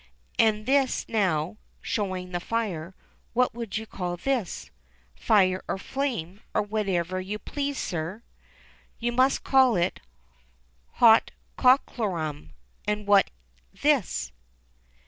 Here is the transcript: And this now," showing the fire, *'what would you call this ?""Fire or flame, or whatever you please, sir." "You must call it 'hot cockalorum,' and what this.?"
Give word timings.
And 0.39 0.65
this 0.65 1.07
now," 1.07 1.57
showing 1.79 2.31
the 2.31 2.39
fire, 2.39 2.95
*'what 3.33 3.53
would 3.53 3.77
you 3.77 3.85
call 3.85 4.17
this 4.17 4.71
?""Fire 5.15 5.63
or 5.67 5.77
flame, 5.77 6.41
or 6.55 6.63
whatever 6.63 7.21
you 7.21 7.37
please, 7.37 7.77
sir." 7.77 8.23
"You 8.97 9.11
must 9.11 9.43
call 9.43 9.75
it 9.75 9.99
'hot 10.93 11.29
cockalorum,' 11.55 12.49
and 12.87 13.05
what 13.05 13.29
this.?" 13.79 14.31